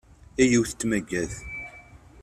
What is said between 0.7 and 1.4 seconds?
n tmagadt!